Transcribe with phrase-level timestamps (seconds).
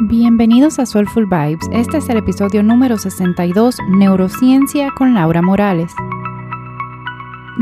[0.00, 1.68] Bienvenidos a Soulful Vibes.
[1.70, 5.92] Este es el episodio número 62, Neurociencia con Laura Morales.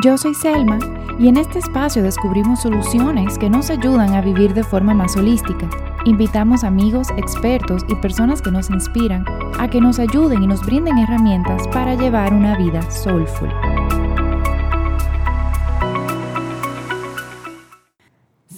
[0.04, 0.78] Yo soy Selma
[1.18, 5.68] y en este espacio descubrimos soluciones que nos ayudan a vivir de forma más holística.
[6.04, 9.24] Invitamos amigos, expertos y personas que nos inspiran
[9.58, 13.50] a que nos ayuden y nos brinden herramientas para llevar una vida soulful.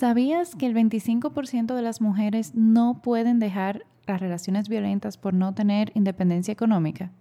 [0.03, 5.55] ¿Sabías que el 25% de las mujeres no pueden dejar las relaciones violentas por no
[5.55, 7.13] tener independencia económica?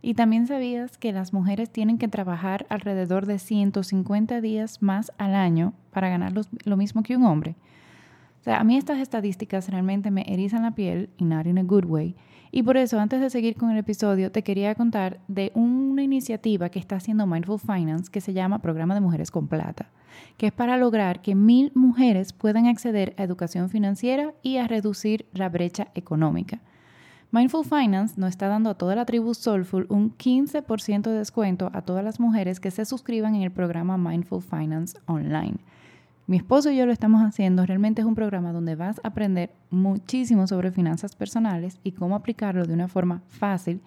[0.00, 5.34] Y también sabías que las mujeres tienen que trabajar alrededor de 150 días más al
[5.34, 6.32] año para ganar
[6.64, 7.56] lo mismo que un hombre.
[8.42, 11.64] O sea, a mí estas estadísticas realmente me erizan la piel, y not in a
[11.64, 12.14] good way.
[12.52, 16.68] Y por eso, antes de seguir con el episodio, te quería contar de una iniciativa
[16.68, 19.88] que está haciendo Mindful Finance que se llama Programa de Mujeres con Plata
[20.36, 25.26] que es para lograr que mil mujeres puedan acceder a educación financiera y a reducir
[25.32, 26.60] la brecha económica.
[27.32, 31.82] Mindful Finance nos está dando a toda la tribu Soulful un 15% de descuento a
[31.82, 35.58] todas las mujeres que se suscriban en el programa Mindful Finance Online.
[36.30, 37.66] Mi esposo y yo lo estamos haciendo.
[37.66, 42.66] Realmente es un programa donde vas a aprender muchísimo sobre finanzas personales y cómo aplicarlo
[42.66, 43.80] de una forma fácil.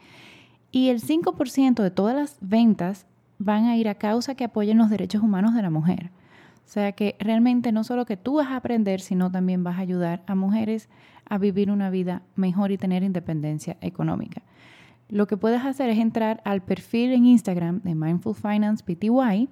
[0.69, 3.05] Y el 5% de todas las ventas
[3.37, 6.11] van a ir a causa que apoyen los derechos humanos de la mujer.
[6.65, 9.81] O sea que realmente no solo que tú vas a aprender, sino también vas a
[9.81, 10.89] ayudar a mujeres
[11.23, 14.41] a vivir una vida mejor y tener independencia económica.
[15.07, 19.47] Lo que puedes hacer es entrar al perfil en Instagram de Mindful Finance PTY,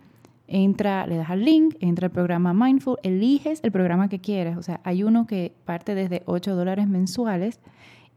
[0.52, 4.64] entra, le das al link, entra al programa Mindful, eliges el programa que quieras, o
[4.64, 7.60] sea, hay uno que parte desde 8 dólares mensuales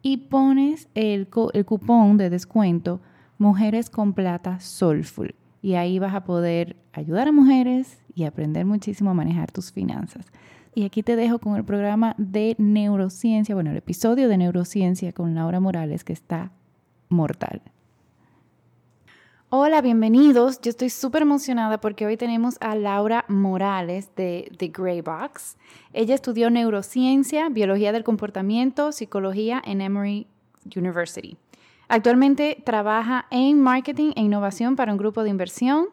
[0.03, 3.01] y pones el, el cupón de descuento
[3.39, 9.11] Mujeres con Plata Soulful y ahí vas a poder ayudar a mujeres y aprender muchísimo
[9.11, 10.27] a manejar tus finanzas.
[10.75, 15.35] Y aquí te dejo con el programa de neurociencia, bueno, el episodio de neurociencia con
[15.35, 16.53] Laura Morales que está
[17.09, 17.63] mortal.
[19.57, 20.61] Hola, bienvenidos.
[20.63, 25.57] Yo estoy súper emocionada porque hoy tenemos a Laura Morales de The Grey Box.
[25.93, 30.27] Ella estudió neurociencia, biología del comportamiento, psicología en Emory
[30.75, 31.37] University.
[31.87, 35.87] Actualmente trabaja en marketing e innovación para un grupo de inversión.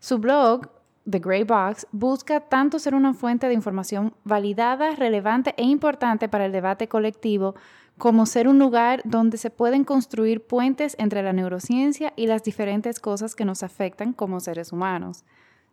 [0.00, 0.68] Su blog,
[1.08, 6.44] The Grey Box, busca tanto ser una fuente de información validada, relevante e importante para
[6.44, 7.54] el debate colectivo,
[7.98, 13.00] como ser un lugar donde se pueden construir puentes entre la neurociencia y las diferentes
[13.00, 15.24] cosas que nos afectan como seres humanos.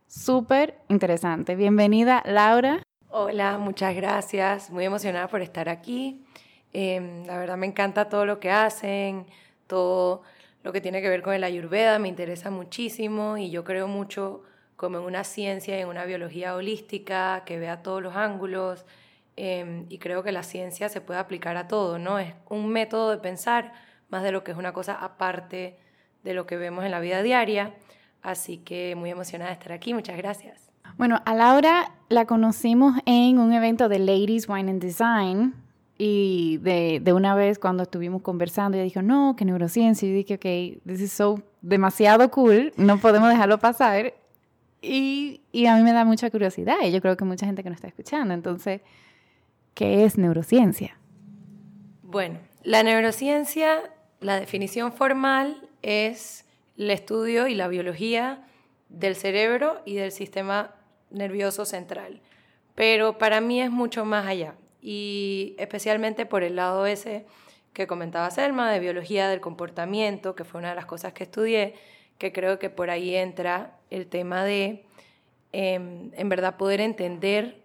[0.07, 1.55] Súper interesante.
[1.55, 2.81] Bienvenida, Laura.
[3.09, 4.69] Hola, muchas gracias.
[4.69, 6.25] Muy emocionada por estar aquí.
[6.73, 9.25] Em, la verdad me encanta todo lo que hacen
[9.67, 10.21] todo
[10.63, 14.43] lo que tiene que ver con el ayurveda me interesa muchísimo y yo creo mucho
[14.75, 18.85] como en una ciencia, en una biología holística que vea todos los ángulos
[19.35, 22.19] em, y creo que la ciencia se puede aplicar a todo, ¿no?
[22.19, 23.73] Es un método de pensar
[24.09, 25.77] más de lo que es una cosa aparte
[26.23, 27.73] de lo que vemos en la vida diaria.
[28.21, 30.69] Así que muy emocionada de estar aquí, muchas gracias.
[30.97, 35.53] Bueno, a Laura la conocimos en un evento de Ladies Wine and Design
[35.97, 40.07] y de, de, una vez cuando estuvimos conversando, ella dijo, no, que neurociencia.
[40.07, 44.13] Y dije, ok, this is so demasiado cool, no podemos dejarlo pasar.
[44.81, 47.69] Y, y a mí me da mucha curiosidad y yo creo que mucha gente que
[47.69, 48.33] nos está escuchando.
[48.33, 48.81] Entonces,
[49.75, 50.97] ¿qué es neurociencia?
[52.01, 56.45] Bueno, la neurociencia, la definición formal es
[56.77, 58.47] el estudio y la biología
[58.89, 60.73] del cerebro y del sistema
[61.11, 62.21] nervioso central.
[62.73, 67.25] Pero para mí es mucho más allá y especialmente por el lado ese
[67.73, 71.73] que comentaba Selma, de biología del comportamiento, que fue una de las cosas que estudié,
[72.17, 74.85] que creo que por ahí entra el tema de,
[75.51, 77.64] em, en verdad, poder entender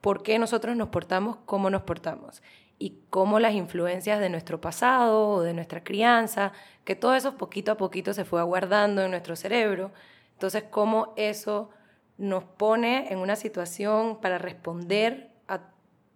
[0.00, 2.42] por qué nosotros nos portamos como nos portamos
[2.78, 6.52] y cómo las influencias de nuestro pasado o de nuestra crianza,
[6.84, 9.92] que todo eso poquito a poquito se fue aguardando en nuestro cerebro,
[10.32, 11.70] entonces cómo eso
[12.18, 15.30] nos pone en una situación para responder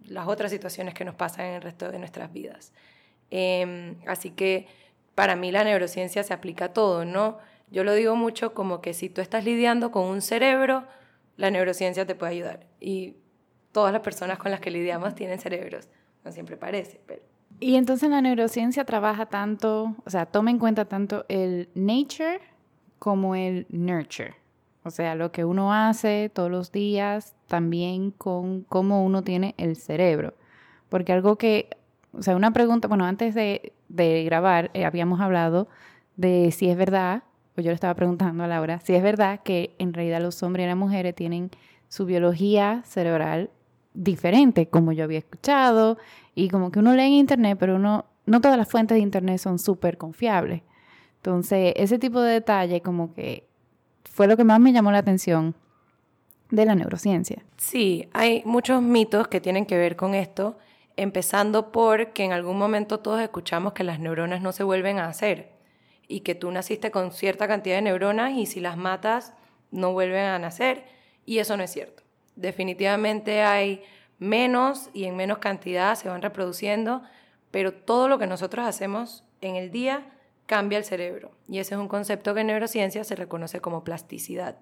[0.07, 2.73] las otras situaciones que nos pasan en el resto de nuestras vidas.
[3.31, 4.67] Em, así que
[5.15, 7.39] para mí la neurociencia se aplica a todo, ¿no?
[7.71, 10.85] Yo lo digo mucho como que si tú estás lidiando con un cerebro,
[11.37, 12.67] la neurociencia te puede ayudar.
[12.81, 13.17] Y
[13.73, 15.89] todas las personas con las que lidiamos tienen cerebros,
[16.25, 17.23] no siempre parece, pero...
[17.59, 22.41] Y entonces la neurociencia trabaja tanto, o sea, toma en cuenta tanto el nature
[22.99, 24.35] como el nurture.
[24.83, 29.77] O sea, lo que uno hace todos los días, también con cómo uno tiene el
[29.77, 30.35] cerebro.
[30.89, 31.69] Porque algo que,
[32.13, 33.73] o sea, una pregunta, bueno, antes de,
[34.25, 35.69] grabar eh, habíamos hablado
[36.17, 37.25] de si es verdad,
[37.59, 40.65] o yo le estaba preguntando a Laura, si es verdad que en realidad los hombres
[40.65, 41.51] y las mujeres tienen
[41.89, 43.51] su biología cerebral
[43.95, 45.99] diferente, como yo había escuchado,
[46.35, 49.39] Y como que uno lee en internet, pero uno, no todas las fuentes de internet
[49.39, 50.63] son súper confiables.
[51.17, 53.47] Entonces, ese tipo de detalle como que
[54.05, 55.55] fue lo que más me llamó la atención
[56.51, 57.45] de la neurociencia.
[57.57, 60.57] Sí, hay muchos mitos que tienen que ver con esto,
[60.97, 65.07] empezando por que en algún momento todos escuchamos que las neuronas no se vuelven a
[65.07, 65.53] hacer
[66.09, 69.35] y que tú naciste con cierta cantidad de neuronas y si las matas
[69.71, 70.85] no vuelven a nacer
[71.25, 72.03] y eso no es cierto.
[72.41, 73.83] Definitivamente hay
[74.19, 77.03] menos y en menos cantidad se van reproduciendo,
[77.51, 80.07] pero todo lo que nosotros hacemos en el día
[80.47, 81.33] cambia el cerebro.
[81.49, 84.57] Y ese es un concepto que en neurociencia se reconoce como plasticidad.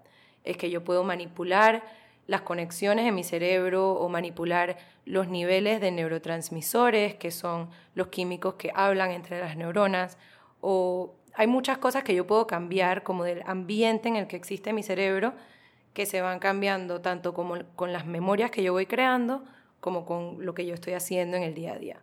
[0.44, 1.84] Es que yo puedo manipular
[2.26, 8.54] las conexiones en mi cerebro o manipular los niveles de neurotransmisores, que son los químicos
[8.54, 10.18] que hablan entre las neuronas,
[10.60, 14.72] o hay muchas cosas que yo puedo cambiar, como del ambiente en el que existe
[14.72, 15.32] mi cerebro,
[15.98, 19.42] que se van cambiando tanto como con las memorias que yo voy creando,
[19.80, 21.96] como con lo que yo estoy haciendo en el día a día.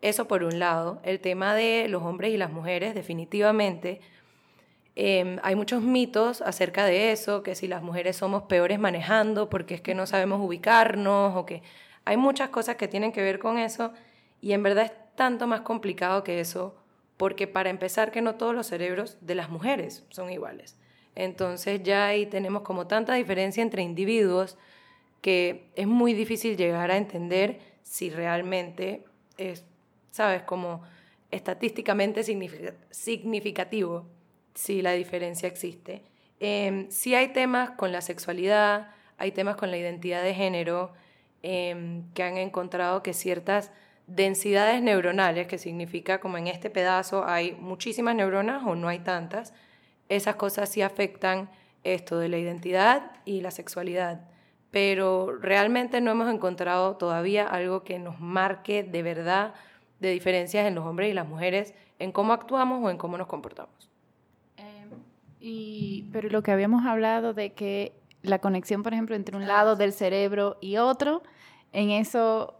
[0.00, 1.00] Eso por un lado.
[1.02, 4.00] El tema de los hombres y las mujeres, definitivamente,
[4.94, 9.74] em, hay muchos mitos acerca de eso, que si las mujeres somos peores manejando porque
[9.74, 11.62] es que no sabemos ubicarnos o que
[12.06, 13.92] hay muchas cosas que tienen que ver con eso
[14.40, 16.74] y en verdad es tanto más complicado que eso
[17.18, 20.78] porque para empezar que no todos los cerebros de las mujeres son iguales.
[21.16, 24.56] Entonces ya ahí tenemos como tanta diferencia entre individuos
[25.22, 29.02] que es muy difícil llegar a entender si realmente
[29.38, 29.64] es,
[30.12, 30.82] sabes, como
[31.30, 34.06] estadísticamente significativo
[34.54, 36.02] si la diferencia existe.
[36.38, 40.92] Eh, sí hay temas con la sexualidad, hay temas con la identidad de género,
[41.42, 43.72] em, que han encontrado que ciertas
[44.06, 49.52] densidades neuronales, que significa como en este pedazo hay muchísimas neuronas o no hay tantas,
[50.08, 51.50] esas cosas sí afectan
[51.84, 54.28] esto de la identidad y la sexualidad.
[54.70, 59.54] Pero realmente no hemos encontrado todavía algo que nos marque de verdad
[60.00, 63.26] de diferencias en los hombres y las mujeres en cómo actuamos o en cómo nos
[63.26, 63.90] comportamos.
[64.56, 64.90] Em,
[65.40, 67.92] y, pero lo que habíamos hablado de que
[68.22, 71.22] la conexión, por ejemplo, entre un lado del cerebro y otro,
[71.72, 72.54] en eso,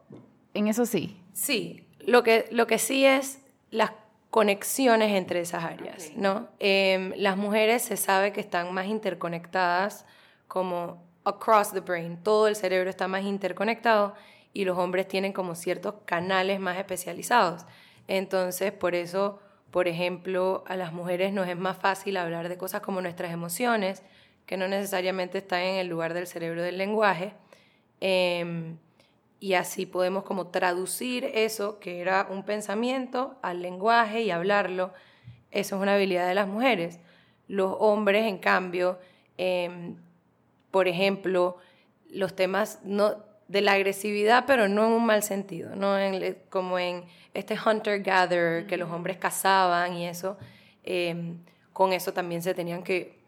[0.54, 1.20] en eso sí.
[1.32, 3.90] Sí, lo que, lo que sí es las
[4.36, 6.46] conexiones entre esas áreas, ¿no?
[6.58, 10.04] Em, las mujeres se sabe que están más interconectadas
[10.46, 14.12] como across the brain, todo el cerebro está más interconectado
[14.52, 17.64] y los hombres tienen como ciertos canales más especializados.
[18.08, 19.38] Entonces, por eso,
[19.70, 24.02] por ejemplo, a las mujeres nos es más fácil hablar de cosas como nuestras emociones,
[24.44, 27.32] que no necesariamente están en el lugar del cerebro del lenguaje.
[28.00, 28.76] Em,
[29.38, 34.92] y así podemos como traducir eso que era un pensamiento al lenguaje y hablarlo.
[35.50, 37.00] Eso es una habilidad de las mujeres.
[37.46, 38.98] Los hombres, en cambio,
[39.36, 39.96] em,
[40.70, 41.58] por ejemplo,
[42.10, 43.16] los temas no,
[43.48, 47.04] de la agresividad, pero no en un mal sentido, no en, como en
[47.34, 50.38] este hunter-gatherer que los hombres cazaban y eso,
[50.82, 51.38] em,
[51.72, 53.18] con eso también se tenían que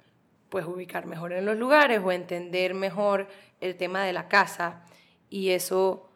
[0.49, 3.29] pues, ubicar mejor en los lugares o entender mejor
[3.61, 4.83] el tema de la casa
[5.31, 6.09] y eso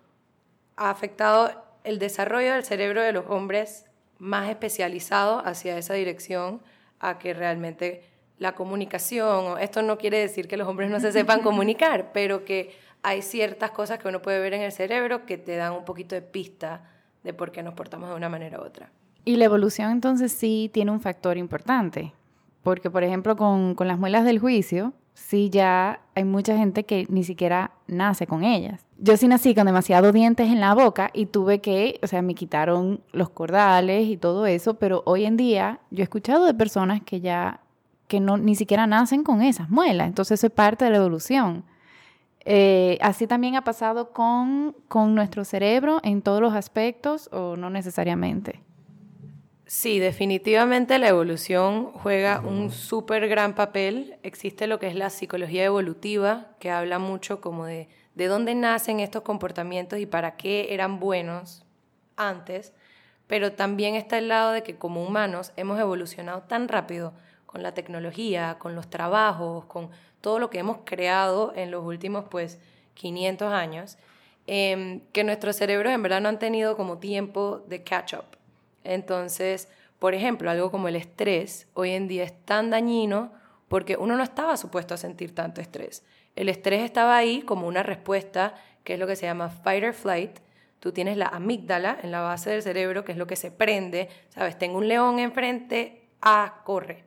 [0.77, 1.51] ha afectado
[1.85, 3.87] el desarrollo del cerebro de los hombres
[4.19, 6.61] más especializado hacia esa dirección
[7.01, 8.05] a que realmente
[8.39, 12.75] la comunicación, esto no quiere decir que los hombres no se sepan comunicar, pero que
[13.03, 16.15] hay ciertas cosas que uno puede ver en el cerebro que te dan un poquito
[16.15, 16.89] de pista
[17.25, 18.91] de por qué nos portamos de una manera u otra.
[19.25, 22.13] Y la evolución entonces sí tiene un factor importante,
[22.63, 27.07] porque por ejemplo con, con las muelas del juicio, sí ya hay mucha gente que
[27.09, 28.85] ni siquiera nace con ellas.
[29.05, 32.37] Yo sí nací con demasiados dientes en la boca y tuve que, o sea, me
[32.37, 37.03] quitaron los cordales y todo eso, pero hoy en día yo he escuchado de personas
[37.03, 37.63] que ya,
[38.07, 41.65] que no, ni siquiera nacen con esas muelas, entonces eso es parte de la evolución.
[42.45, 47.71] Eh, así también ha pasado con, con nuestro cerebro en todos los aspectos o no
[47.71, 48.61] necesariamente.
[49.67, 54.17] Sí, definitivamente la evolución juega un súper gran papel.
[54.23, 59.01] Existe lo que es la psicología evolutiva, que habla mucho como de, de dónde nacen
[59.01, 61.65] estos comportamientos y para qué eran buenos
[62.17, 62.73] antes,
[63.27, 67.13] pero también está el lado de que como humanos hemos evolucionado tan rápido
[67.47, 69.91] con la tecnología, con los trabajos, con
[70.21, 72.59] todo lo que hemos creado en los últimos pues
[72.95, 73.99] 500 años,
[74.47, 78.37] em, que nuestros cerebros en verdad no han tenido como tiempo de catch up.
[78.85, 83.33] Entonces, por ejemplo, algo como el estrés hoy en día es tan dañino
[83.69, 86.05] porque uno no estaba supuesto a sentir tanto estrés.
[86.37, 89.93] El estrés estaba ahí como una respuesta, que es lo que se llama fight or
[89.93, 90.39] flight.
[90.81, 94.09] Tú tienes la amígdala en la base del cerebro, que es lo que se prende.
[94.31, 97.05] Sabes, tengo un león enfrente, ah, corre.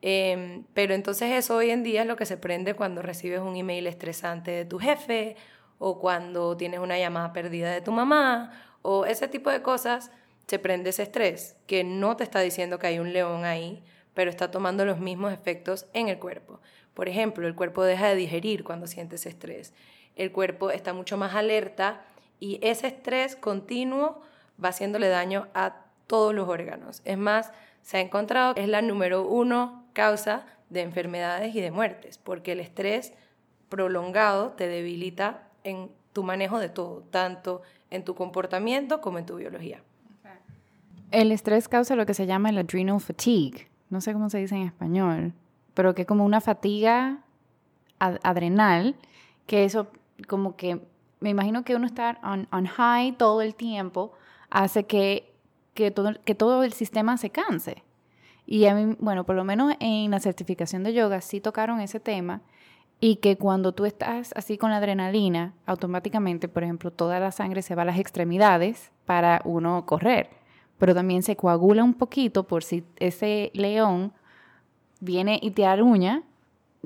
[0.00, 3.56] Em, pero entonces eso hoy en día es lo que se prende cuando recibes un
[3.56, 5.36] email estresante de tu jefe
[5.78, 8.52] o cuando tienes una llamada perdida de tu mamá
[8.82, 10.10] o ese tipo de cosas,
[10.46, 14.28] se prende ese estrés, que no te está diciendo que hay un león ahí, pero
[14.28, 16.60] está tomando los mismos efectos en el cuerpo.
[16.94, 19.72] Por ejemplo, el cuerpo deja de digerir cuando sientes estrés.
[20.16, 22.02] El cuerpo está mucho más alerta
[22.38, 24.20] y ese estrés continuo
[24.62, 27.00] va haciéndole daño a todos los órganos.
[27.04, 31.70] Es más, se ha encontrado que es la número uno causa de enfermedades y de
[31.70, 33.12] muertes, porque el estrés
[33.68, 39.36] prolongado te debilita en tu manejo de todo, tanto en tu comportamiento como en tu
[39.36, 39.82] biología.
[41.10, 44.54] El estrés causa lo que se llama el adrenal fatigue, no sé cómo se dice
[44.54, 45.34] en español,
[45.74, 47.18] pero que como una fatiga
[47.98, 48.96] adrenal,
[49.46, 49.88] que eso
[50.28, 50.80] como que,
[51.20, 54.12] me imagino que uno estar on, high todo el tiempo
[54.50, 55.32] hace que,
[55.74, 57.84] que, todo, que todo el sistema se canse.
[58.44, 62.00] Y a mí, bueno, por lo menos en la certificación de yoga sí tocaron ese
[62.00, 62.42] tema
[62.98, 67.62] y que cuando tú estás así con la adrenalina, automáticamente, por ejemplo, toda la sangre
[67.62, 70.42] se va a las extremidades para uno correr
[70.82, 74.12] pero también se coagula un poquito por si ese león
[75.02, 76.22] viene y te aruña,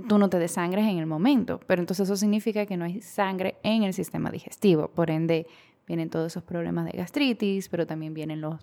[0.09, 1.61] tú no te desangres en el momento.
[1.67, 4.89] Pero entonces eso significa que no hay sangre en el sistema digestivo.
[4.89, 5.47] Por ende,
[5.87, 8.61] vienen todos esos problemas de gastritis, pero también vienen los,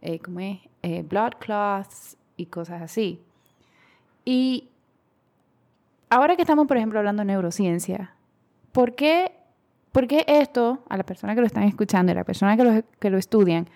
[0.00, 0.58] eh, ¿cómo es?
[0.82, 3.20] Eh, blood clots y cosas así.
[4.24, 4.68] Y
[6.08, 8.14] ahora que estamos, por ejemplo, hablando de neurociencia,
[8.72, 9.32] ¿por qué,
[9.92, 12.64] por qué esto, a la persona que lo están escuchando y a la persona que
[12.64, 13.68] lo, que lo estudian,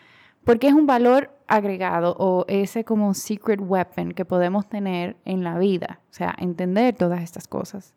[0.48, 5.58] porque es un valor agregado o ese como secret weapon que podemos tener en la
[5.58, 7.92] vida, o sea, entender todas estas cosas.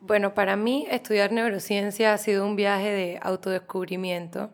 [0.00, 4.48] Bueno, para mí estudiar neurociencia ha sido un viaje de autodescubrimiento.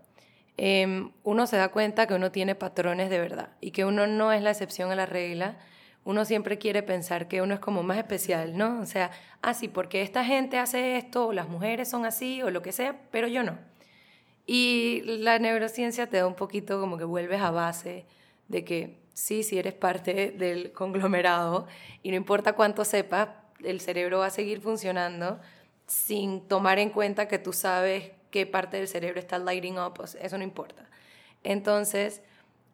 [0.57, 4.33] Em, uno se da cuenta que uno tiene patrones de verdad y que uno no
[4.33, 5.59] es la excepción a la regla.
[6.03, 8.81] Uno siempre quiere pensar que uno es como más especial, ¿no?
[8.81, 12.51] O sea, ah, sí, porque esta gente hace esto, o las mujeres son así, o
[12.51, 13.59] lo que sea, pero yo no.
[14.47, 18.07] Y la neurociencia te da un poquito como que vuelves a base
[18.49, 21.67] de que sí, si eres parte del conglomerado
[22.03, 23.29] y no importa cuánto sepas,
[23.63, 25.41] el cerebro va a seguir funcionando
[25.87, 30.39] sin tomar en cuenta que tú sabes qué parte del cerebro está lighting up, eso
[30.39, 30.89] no importa.
[31.45, 32.23] Entonces,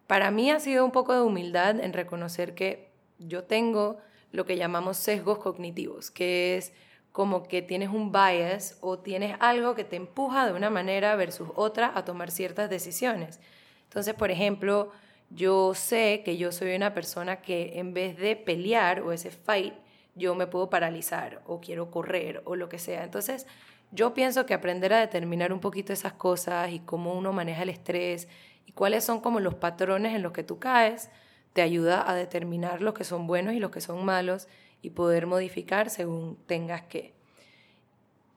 [0.07, 3.99] para mí ha sido un poco de humildad en reconocer que yo tengo
[4.31, 6.73] lo que llamamos sesgos cognitivos, que es
[7.19, 11.49] como que tienes un bias o tienes algo que te empuja de una manera versus
[11.57, 13.41] otra a tomar ciertas decisiones.
[13.83, 14.93] Entonces, por ejemplo,
[15.29, 19.75] yo sé que yo soy una persona que en vez de pelear o ese fight,
[20.15, 23.03] yo me puedo paralizar o quiero correr o lo que sea.
[23.03, 23.49] Entonces,
[23.91, 27.71] yo pienso que aprender a determinar un poquito esas cosas y cómo uno maneja el
[27.71, 28.29] estrés
[28.65, 31.11] y cuáles son como los patrones en los que tú caes,
[31.53, 34.47] te ayuda a determinar los que son buenos y los que son malos
[34.83, 37.15] y poder modificar según tengas que.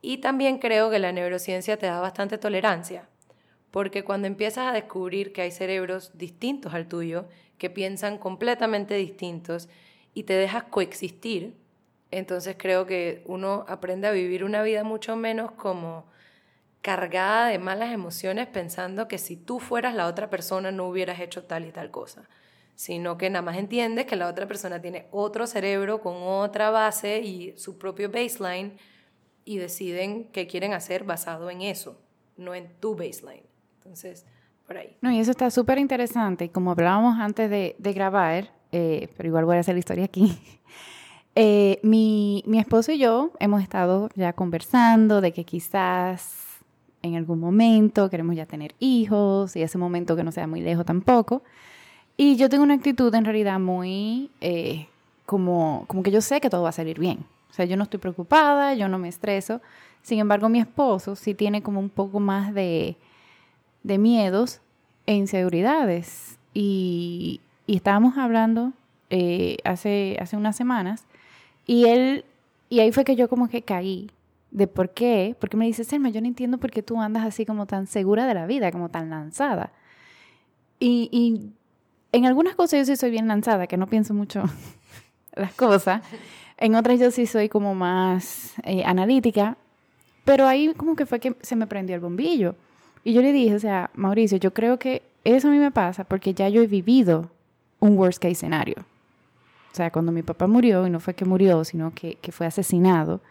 [0.02, 3.08] Y también creo que la neurociencia te da bastante tolerancia,
[3.70, 7.26] porque cuando empiezas a descubrir que hay cerebros distintos al tuyo,
[7.58, 9.70] que piensan completamente distintos
[10.14, 11.56] y te dejas coexistir,
[12.10, 16.06] entonces creo que uno aprende a vivir una vida mucho menos como
[16.82, 21.44] cargada de malas emociones pensando que si tú fueras la otra persona no hubieras hecho
[21.44, 22.28] tal y tal cosa
[22.76, 27.20] sino que nada más entiendes que la otra persona tiene otro cerebro con otra base
[27.20, 28.78] y su propio baseline
[29.46, 32.00] y deciden qué quieren hacer basado en eso,
[32.38, 33.44] no en tu baseline.
[33.78, 34.26] Entonces,
[34.66, 34.96] por ahí.
[35.02, 36.46] No, y eso está súper interesante.
[36.46, 40.38] Y como hablábamos antes de, grabar, eh, pero igual voy a hacer la historia aquí.
[41.34, 46.52] Eh, mi, mi esposo y yo hemos estado ya conversando de que quizás
[47.02, 50.86] en algún momento queremos ya tener hijos y ese momento que no sea muy lejos
[50.86, 51.44] tampoco.
[52.24, 54.86] Y yo tengo una actitud en realidad muy eh,
[55.26, 57.26] como, como que yo sé que todo va a salir bien.
[57.50, 59.60] O sea, yo no estoy preocupada, yo no me estreso.
[60.04, 62.96] Sin embargo, mi esposo sí tiene como un poco más de,
[63.82, 64.62] de miedos
[65.08, 66.38] e inseguridades.
[66.54, 68.74] Y, y estábamos hablando
[69.10, 71.06] eh, hace, hace unas semanas
[71.66, 72.24] y él,
[72.70, 74.12] y ahí fue que yo como que caí
[74.52, 77.48] de por qué, porque me dice, Selma, yo no entiendo por qué tú andas así
[77.48, 79.72] como tan segura de la vida, como tan lanzada.
[80.80, 81.52] Y, y
[82.12, 84.44] en algunas cosas yo sí soy bien lanzada, que no pienso mucho
[85.36, 86.04] las cosas.
[86.58, 89.58] En otras yo sí soy como más eh, analítica.
[90.26, 92.56] Pero ahí como que fue que se me prendió el bombillo.
[93.04, 96.04] Y yo le dije, o sea, Mauricio, yo creo que eso a mí me pasa
[96.04, 97.32] porque ya yo he vivido
[97.80, 98.76] un worst case escenario.
[99.72, 103.22] O sea, cuando mi papá murió, y no fue que murió, sino que, fue asesinado,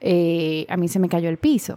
[0.00, 1.76] eh, a mí se me cayó el piso.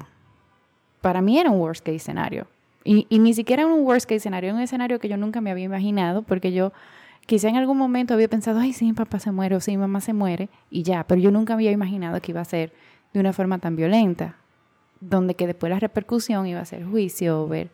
[1.01, 2.47] Para mí era un worst case escenario.
[2.83, 6.21] Y, ni siquiera un worst case escenario, un escenario que yo nunca me había imaginado,
[6.23, 6.73] porque yo
[7.25, 9.77] quizá en algún momento había pensado, ay, sí, mi papá se muere o sí, mi
[9.77, 12.73] mamá se muere, y ya, pero yo nunca había imaginado que iba a ser
[13.13, 14.35] de una forma tan violenta,
[14.99, 17.69] donde que después la repercusión iba a ser juicio, ver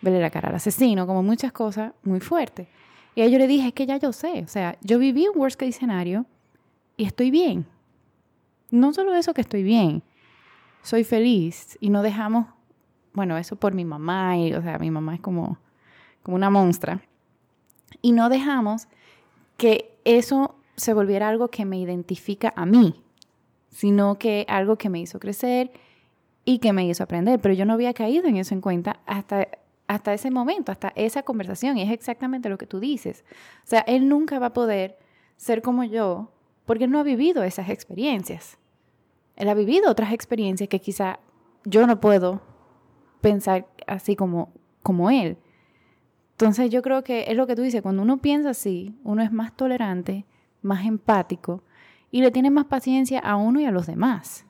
[0.00, 2.68] verle la cara al asesino, como muchas cosas muy fuertes.
[3.14, 5.38] Y ahí yo le dije, es que ya yo sé, o sea, yo viví un
[5.38, 6.26] worst case escenario
[6.96, 7.66] y estoy bien.
[8.70, 10.02] No solo eso que estoy bien,
[10.82, 12.46] soy feliz y no dejamos,
[13.16, 15.58] bueno, eso por mi mamá, y, o sea, mi mamá es como,
[16.22, 17.00] como una monstrua,
[18.02, 18.88] y no dejamos
[19.56, 23.02] que eso se volviera algo que me identifica a mí,
[23.70, 25.72] sino que algo que me hizo crecer
[26.44, 27.40] y que me hizo aprender.
[27.40, 29.48] Pero yo no había caído en eso en cuenta hasta,
[29.86, 31.78] hasta ese momento, hasta esa conversación.
[31.78, 33.24] Y es exactamente lo que tú dices.
[33.64, 34.98] O sea, él nunca va a poder
[35.38, 36.30] ser como yo
[36.66, 38.58] porque no ha vivido esas experiencias.
[39.36, 41.18] Él ha vivido otras experiencias que quizá
[41.64, 42.42] yo no puedo
[43.26, 44.52] pensar así como,
[44.84, 45.36] como él.
[46.34, 49.32] Entonces yo creo que es lo que tú dices, cuando uno piensa así, uno es
[49.32, 50.26] más tolerante,
[50.62, 51.64] más empático
[52.12, 54.44] y le tiene más paciencia a uno y a los demás.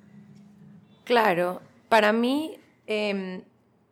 [1.04, 3.44] Claro, para mí em,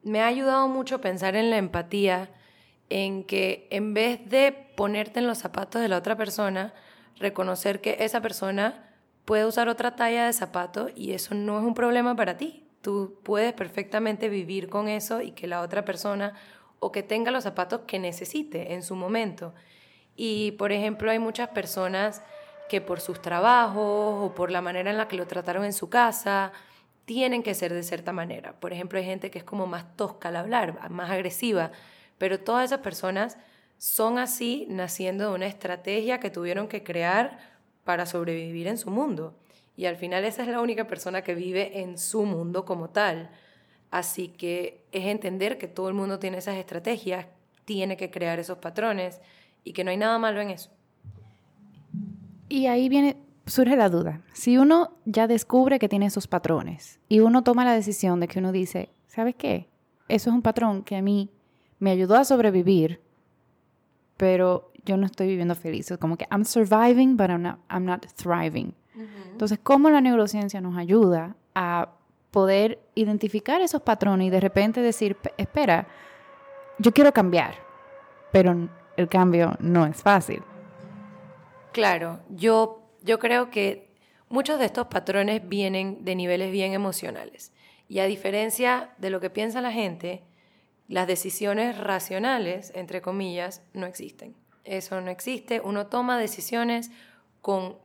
[0.03, 2.29] me ha ayudado mucho pensar en la empatía,
[2.91, 6.75] en que en vez de ponerte en los zapatos de la otra persona,
[7.19, 8.93] reconocer que esa persona
[9.25, 12.64] puede usar otra talla de zapato y eso no es un problema para ti.
[12.85, 16.35] Tú puedes perfectamente vivir con eso y que la otra persona
[16.81, 19.55] o que tenga los zapatos que necesite en su momento.
[20.17, 22.23] Y, por ejemplo, hay muchas personas
[22.69, 25.89] que por sus trabajos o por la manera en la que lo trataron en su
[25.89, 26.53] casa,
[27.07, 28.61] tienen que ser de cierta manera.
[28.61, 31.71] Por ejemplo, hay gente que es como más tosca al hablar, más agresiva,
[32.19, 33.39] pero todas esas personas
[33.79, 37.39] son así naciendo de una estrategia que tuvieron que crear
[37.83, 39.35] para sobrevivir en su mundo.
[39.77, 43.31] Y al final esa es la única persona que vive en su mundo como tal.
[43.91, 47.27] Así que es entender que todo el mundo tiene esas estrategias,
[47.65, 49.21] tiene que crear esos patrones
[49.65, 50.71] y que no hay nada malo en eso.
[52.49, 53.17] Y ahí viene,
[53.47, 54.23] surge la duda.
[54.33, 58.39] Si uno ya descubre que tiene esos patrones y uno toma la decisión de que
[58.39, 59.69] uno dice, ¿sabes qué?
[60.09, 61.31] Eso es un patrón que a mí
[61.79, 63.01] me ayudó a sobrevivir,
[64.17, 65.91] pero yo no estoy viviendo feliz.
[65.91, 68.75] Es como que I'm surviving, but I'm not, I'm not thriving.
[69.31, 71.91] Entonces, ¿cómo la neurociencia nos ayuda a
[72.35, 75.87] poder identificar esos patrones y de repente decir, espera,
[76.79, 77.55] yo quiero cambiar,
[78.33, 80.43] pero el cambio no es fácil.
[81.71, 83.95] Claro, yo, yo creo que
[84.29, 87.53] muchos de estos patrones vienen de niveles bien emocionales.
[87.89, 90.25] Y a diferencia de lo que piensa la gente,
[90.89, 94.35] las decisiones racionales, entre comillas, no existen.
[94.65, 95.61] Eso no existe.
[95.61, 96.91] Uno toma decisiones
[97.41, 97.77] con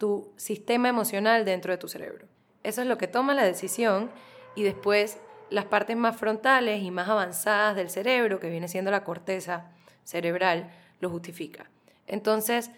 [0.00, 2.26] tu sistema emocional dentro de tu cerebro.
[2.62, 4.10] Eso es lo que toma la decisión
[4.56, 5.18] y después
[5.50, 9.70] las partes más frontales y más avanzadas del cerebro, que viene siendo la corteza
[10.04, 11.66] cerebral, lo justifica.
[12.06, 12.70] Entonces,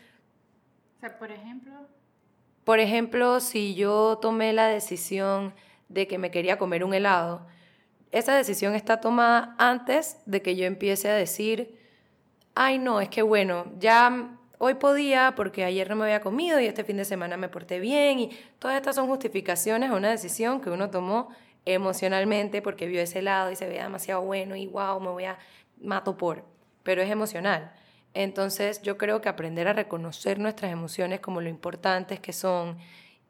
[1.21, 1.73] por ejemplo,
[2.65, 5.55] por ejemplo, si yo tomé la decisión
[5.89, 7.47] de que me quería comer un helado,
[8.11, 11.79] esa decisión está tomada antes de que yo empiece a decir,
[12.57, 16.67] ay no, es que bueno, ya hoy podía porque ayer no me había comido y
[16.67, 20.61] este fin de semana me porté bien y todas estas son justificaciones a una decisión
[20.61, 21.31] que uno tomó
[21.65, 25.37] emocionalmente porque vio ese lado y se veía demasiado bueno y wow, me voy a
[25.81, 26.45] mato por,
[26.85, 27.73] pero es emocional.
[28.15, 32.79] Entonces yo creo que aprender a reconocer nuestras emociones como lo importantes que son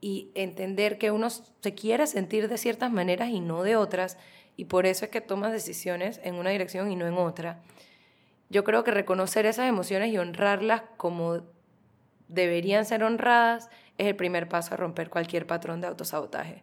[0.02, 4.18] y entender que uno se quiere sentir de ciertas maneras y no de otras
[4.58, 7.62] y por eso es que tomas decisiones en una dirección y no en otra
[8.52, 11.40] yo creo que reconocer esas emociones y honrarlas como
[12.28, 16.62] deberían ser honradas es el primer paso a romper cualquier patrón de autosabotaje.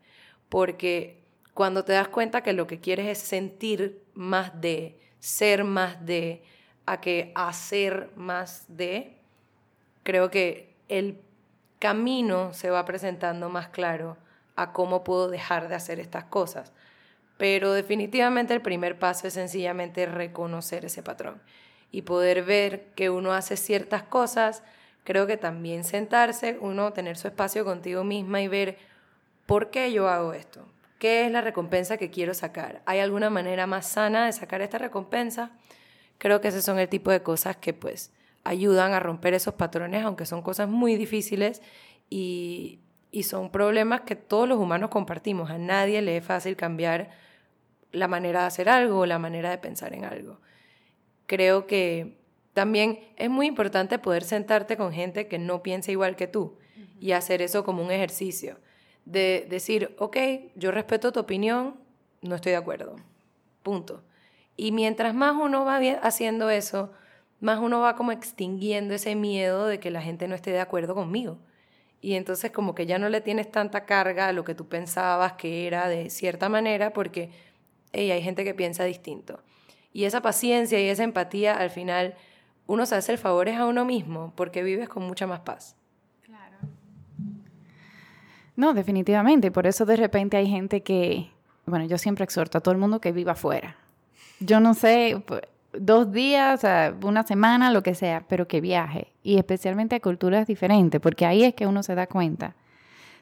[0.49, 1.23] Porque
[1.55, 6.43] cuando te das cuenta que lo que quieres es sentir más de, ser más de,
[6.85, 9.17] a que hacer más de,
[10.03, 11.19] creo que el
[11.79, 14.15] camino se va presentando más claro
[14.55, 16.71] a cómo puedo dejar de hacer estas cosas.
[17.39, 21.41] Pero definitivamente el primer paso es sencillamente reconocer ese patrón
[21.91, 24.63] y poder ver que uno hace ciertas cosas,
[25.03, 28.77] creo que también sentarse, uno tener su espacio contigo misma y ver
[29.45, 30.65] por qué yo hago esto,
[30.99, 34.77] qué es la recompensa que quiero sacar, ¿hay alguna manera más sana de sacar esta
[34.77, 35.51] recompensa?
[36.17, 38.11] Creo que esos son el tipo de cosas que pues
[38.43, 41.61] ayudan a romper esos patrones, aunque son cosas muy difíciles
[42.09, 45.49] y, y son problemas que todos los humanos compartimos.
[45.49, 47.09] A nadie le es fácil cambiar
[47.93, 50.39] la manera de hacer algo o la manera de pensar en algo
[51.29, 52.17] creo que
[52.53, 56.57] también es muy importante poder sentarte con gente que no piensa igual que tú
[56.99, 58.57] y hacer eso como un ejercicio.
[59.05, 60.17] De decir, ok,
[60.55, 61.75] yo respeto tu opinión,
[62.21, 62.97] no estoy de acuerdo.
[63.63, 64.03] Punto.
[64.57, 66.91] Y mientras más uno va haciendo eso,
[67.39, 70.95] más uno va como extinguiendo ese miedo de que la gente no esté de acuerdo
[70.95, 71.37] conmigo.
[72.01, 75.33] Y entonces como que ya no le tienes tanta carga a lo que tú pensabas
[75.33, 77.29] que era de cierta manera porque
[77.93, 79.41] hay gente que piensa distinto.
[79.93, 82.15] Y esa paciencia y esa empatía al final
[82.67, 85.75] uno se hace el favor a uno mismo porque vives con mucha más paz.
[86.21, 86.57] Claro.
[88.55, 89.51] No, definitivamente.
[89.51, 91.31] Por eso de repente hay gente que,
[91.65, 93.75] bueno, yo siempre exhorto a todo el mundo que viva afuera.
[94.39, 95.21] Yo no sé,
[95.73, 96.61] dos días,
[97.03, 99.11] una semana, lo que sea, pero que viaje.
[99.23, 102.55] Y especialmente a culturas diferentes, porque ahí es que uno se da cuenta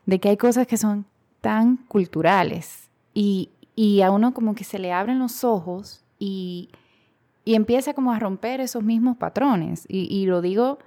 [0.05, 1.05] de que hay cosas que son
[1.39, 6.69] tan culturales y, y a uno como que se le abren los ojos y
[7.47, 9.85] y empieza como a romper esos mismos patrones.
[9.87, 10.79] Y, lo digo,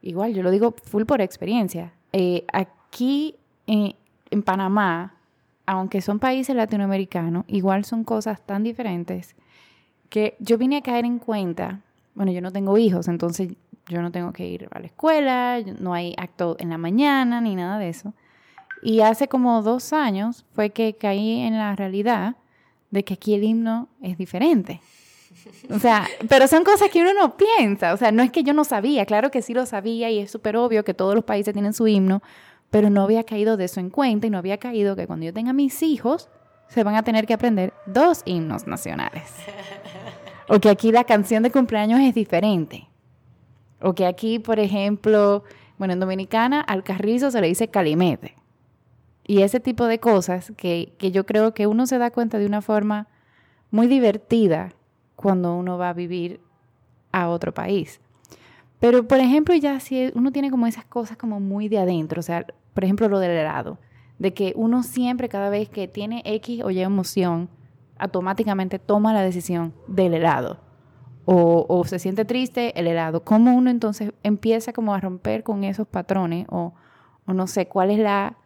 [0.00, 1.92] igual, yo lo digo full por experiencia.
[2.12, 3.36] Eh, aquí
[3.68, 3.94] en,
[4.30, 5.14] en Panamá,
[5.64, 9.36] aunque son países latinoamericanos, igual son cosas tan diferentes
[10.08, 11.82] que yo vine a caer en cuenta,
[12.16, 13.54] bueno, yo no tengo hijos, entonces
[13.86, 17.54] yo no tengo que ir a la escuela, no hay acto en la mañana ni
[17.54, 18.12] nada de eso.
[18.82, 22.34] Y hace como dos años fue que caí en la realidad
[22.92, 24.80] de que aquí el himno es diferente.
[25.70, 27.94] O sea, pero son cosas que uno no piensa.
[27.94, 30.30] O sea, no es que yo no sabía, claro que sí lo sabía y es
[30.30, 32.22] súper obvio que todos los países tienen su himno,
[32.70, 35.32] pero no había caído de eso en cuenta y no había caído que cuando yo
[35.32, 36.28] tenga mis hijos
[36.68, 39.24] se van a tener que aprender dos himnos nacionales.
[40.48, 42.88] O que aquí la canción de cumpleaños es diferente.
[43.80, 45.44] O que aquí, por ejemplo,
[45.78, 48.36] bueno, en Dominicana al carrizo se le dice calimete.
[49.24, 52.46] Y ese tipo de cosas que, que yo creo que uno se da cuenta de
[52.46, 53.08] una forma
[53.70, 54.70] muy divertida
[55.16, 56.40] cuando uno va a vivir
[57.12, 58.00] a otro país.
[58.80, 62.22] Pero, por ejemplo, ya si uno tiene como esas cosas como muy de adentro, o
[62.22, 63.78] sea, por ejemplo, lo del helado,
[64.18, 67.48] de que uno siempre, cada vez que tiene X o Y emoción,
[67.98, 70.58] automáticamente toma la decisión del helado.
[71.24, 73.22] O, se siente triste, el helado.
[73.22, 76.46] ¿Cómo uno entonces empieza como a romper con esos patrones?
[76.50, 76.74] O,
[77.26, 78.36] o no sé, ¿cuál es la,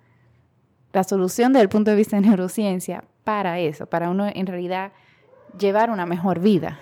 [0.96, 3.86] la solución desde el punto de vista de neurociencia para eso?
[3.86, 4.92] Para uno en realidad
[5.58, 6.80] llevar una mejor vida.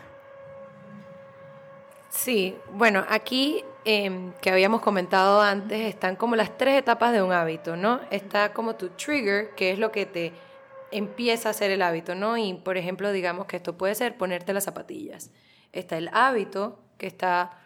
[2.11, 7.33] Sí, bueno, aquí em, que habíamos comentado antes, están como las tres etapas de un
[7.33, 8.01] hábito, ¿no?
[8.13, 10.33] Está como tu trigger, que es lo que te
[10.93, 12.39] empieza a hacer el hábito, ¿no?
[12.39, 15.33] Y por ejemplo, digamos que esto puede ser ponerte las zapatillas.
[15.73, 17.59] Está el hábito, que está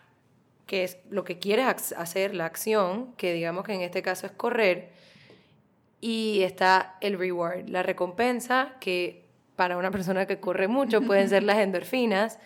[0.67, 4.33] que es lo que quieres hacer, la acción, que digamos que en este caso es
[4.33, 4.93] correr,
[6.01, 11.43] y está el reward, la recompensa, que para una persona que corre mucho pueden ser
[11.43, 12.39] las endorfinas,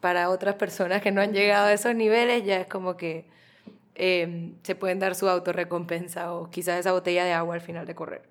[0.00, 3.24] para otras personas que no han llegado a esos niveles ya es como que
[3.94, 7.94] em, se pueden dar su autorrecompensa o quizás esa botella de agua al final de
[7.94, 8.22] correr.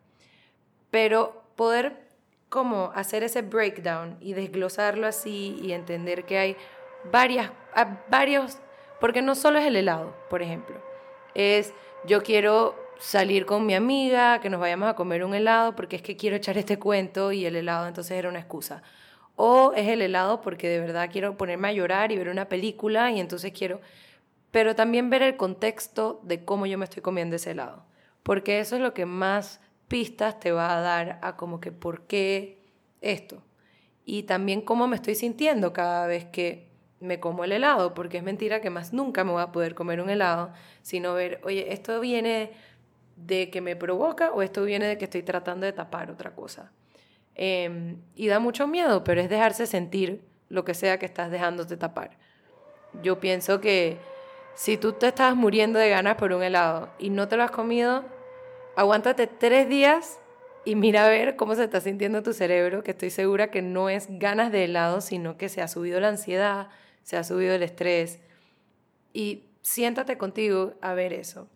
[0.92, 2.04] Pero poder
[2.50, 6.58] como hacer ese breakdown y desglosarlo así y entender que hay
[7.12, 7.52] varias,
[8.10, 8.60] varios,
[9.00, 10.80] porque no solo es el helado, por ejemplo,
[11.34, 11.74] es
[12.06, 16.02] yo quiero salir con mi amiga, que nos vayamos a comer un helado porque es
[16.02, 18.84] que quiero echar este cuento y el helado entonces era una excusa.
[19.36, 23.12] O es el helado porque de verdad quiero ponerme a llorar y ver una película
[23.12, 23.82] y entonces quiero...
[24.52, 27.86] Pero también ver el contexto de cómo yo me estoy comiendo ese helado.
[28.22, 32.08] Porque eso es lo que más pistas te va a dar a como que por
[32.08, 32.62] qué
[33.02, 33.44] esto.
[34.06, 38.24] Y también cómo me estoy sintiendo cada vez que me como el helado, porque es
[38.24, 42.00] mentira que más nunca me voy a poder comer un helado, sino ver, oye, esto
[42.00, 42.52] viene
[43.26, 46.72] de que me provoca o esto viene de que estoy tratando de tapar otra cosa.
[47.36, 51.78] Em, y da mucho miedo, pero es dejarse sentir lo que sea que estás dejándote
[51.78, 52.18] tapar.
[53.02, 53.98] Yo pienso que
[54.56, 57.52] si tú te estás muriendo de ganas por un helado y no te lo has
[57.52, 58.06] comido,
[58.76, 60.20] aguántate tres días
[60.66, 63.90] y mira a ver cómo se está sintiendo tu cerebro, que estoy segura que no
[63.90, 66.70] es ganas de helado, sino que se ha subido la ansiedad,
[67.02, 68.20] se ha subido el estrés.
[69.12, 71.50] Y siéntate contigo a ver eso.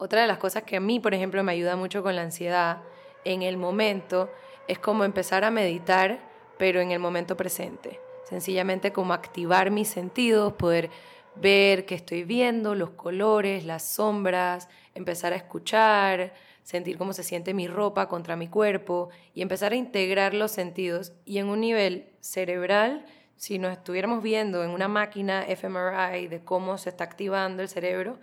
[0.00, 2.78] Otra de las cosas que a mí, por ejemplo, me ayuda mucho con la ansiedad
[3.26, 4.30] en el momento
[4.66, 6.20] es como empezar a meditar,
[6.56, 8.00] pero en el momento presente.
[8.24, 10.88] Sencillamente como activar mis sentidos, poder
[11.36, 16.32] ver qué estoy viendo, los colores, las sombras, empezar a escuchar,
[16.62, 21.12] sentir cómo se siente mi ropa contra mi cuerpo y empezar a integrar los sentidos.
[21.26, 23.04] Y en un nivel cerebral,
[23.36, 28.18] si nos estuviéramos viendo en una máquina fMRI de cómo se está activando el cerebro,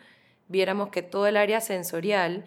[0.47, 2.45] viéramos que todo el área sensorial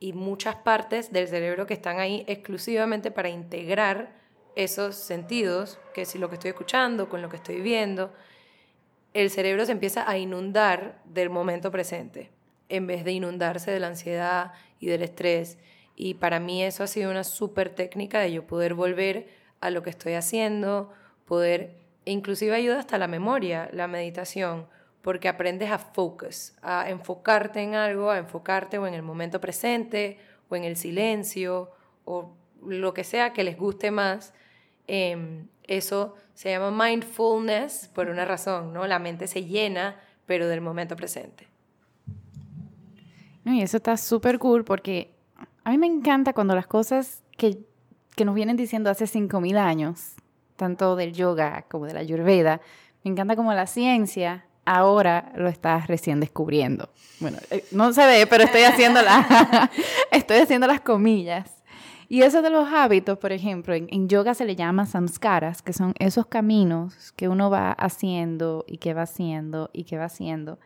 [0.00, 4.20] y muchas partes del cerebro que están ahí exclusivamente para integrar
[4.56, 8.12] esos sentidos, que si lo que estoy escuchando, con lo que estoy viendo,
[9.14, 12.30] el cerebro se empieza a inundar del momento presente,
[12.68, 15.58] en vez de inundarse de la ansiedad y del estrés.
[15.96, 19.28] Y para mí eso ha sido una súper técnica de yo poder volver
[19.60, 20.92] a lo que estoy haciendo,
[21.26, 24.66] poder, inclusive ayuda hasta la memoria, la meditación
[25.02, 30.18] porque aprendes a focus, a enfocarte en algo, a enfocarte o en el momento presente
[30.48, 31.70] o en el silencio
[32.04, 32.34] o
[32.64, 34.32] lo que sea que les guste más.
[34.86, 38.86] Em, Eso se llama mindfulness por una razón, ¿no?
[38.86, 41.46] La mente se llena, pero del momento presente.
[43.44, 45.14] y eso está súper cool porque
[45.64, 47.58] a mí me encanta cuando las cosas que,
[48.16, 50.14] que nos vienen diciendo hace 5.000 años,
[50.56, 52.60] tanto del yoga como de la ayurveda,
[53.04, 56.88] me encanta como la ciencia ahora lo está recién descubriendo.
[57.20, 59.70] Bueno, eh, no se ve, pero estoy haciendo, la,
[60.10, 61.62] estoy haciendo las comillas.
[62.08, 65.94] Y eso de los hábitos, por ejemplo, en, yoga se le llama samskaras, que son
[65.98, 70.58] esos caminos que uno va haciendo y que va haciendo y que va haciendo,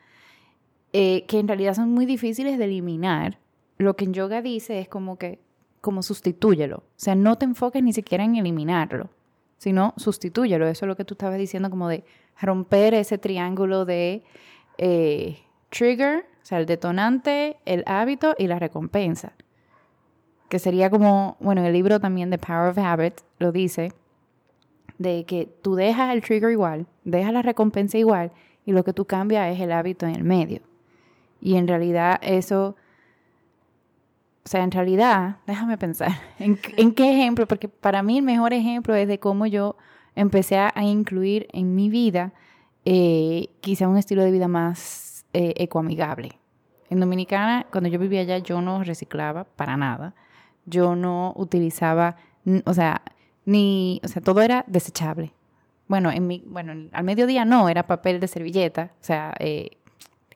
[0.92, 3.38] eh, que en realidad son muy difíciles de eliminar.
[3.78, 5.38] Lo que en yoga dice es como que,
[5.80, 6.78] como sustitúyelo.
[6.78, 9.10] O sea, no te enfoques ni siquiera en eliminarlo,
[9.56, 10.66] sino sustitúyelo.
[10.66, 12.02] Eso es lo que tú estabas diciendo, como de
[12.40, 14.22] romper ese triángulo de
[14.78, 15.38] eh,
[15.70, 19.32] trigger, o sea, el detonante, el hábito y la recompensa
[20.48, 23.92] que sería como, bueno, el libro también de Power of Habit lo dice,
[24.98, 28.32] de que tú dejas el trigger igual, dejas la recompensa igual
[28.64, 30.60] y lo que tú cambias es el hábito en el medio.
[31.40, 32.76] Y en realidad eso,
[34.44, 37.46] o sea, en realidad, déjame pensar, ¿en, qué ejemplo?
[37.46, 39.76] Porque para mí el mejor ejemplo es de cómo yo
[40.16, 42.32] empecé a incluir en mi vida
[42.84, 46.40] eh, quizá un estilo de vida más eh, ecoamigable.
[46.90, 50.14] En Dominicana, cuando yo vivía allá, yo no reciclaba para nada
[50.66, 52.16] yo no utilizaba,
[52.64, 53.02] o sea,
[53.44, 55.32] ni, o sea, todo era desechable.
[55.88, 56.10] Bueno,
[56.46, 59.78] bueno, al mediodía no, era papel de servilleta, o sea, eh,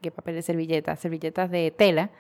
[0.01, 0.95] ¿qué papel de servilleta?
[0.95, 2.11] Servilletas de tela.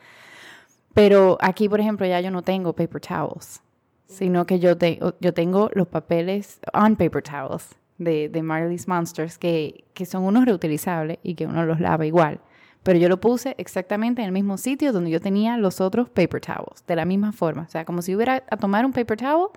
[0.92, 3.62] Pero aquí, por ejemplo, ya yo no tengo paper towels,
[4.10, 4.76] sino que yo,
[5.20, 10.44] yo tengo los papeles on paper towels de, de Marley's Monsters, que, que son unos
[10.44, 12.40] reutilizables y que uno los lava igual
[12.82, 16.40] pero yo lo puse exactamente en el mismo sitio donde yo tenía los otros paper
[16.40, 17.62] towels, de la misma forma.
[17.62, 19.48] O sea, como si hubiera a tomar un paper towel,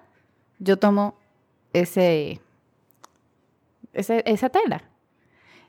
[0.60, 1.16] yo tomo
[1.72, 2.42] ese,
[3.94, 4.84] esa tela.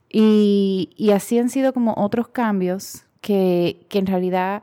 [0.08, 4.62] Y, así han sido como otros cambios que, en realidad,